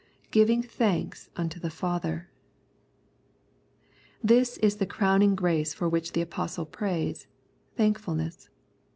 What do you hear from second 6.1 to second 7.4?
the Apostle prays—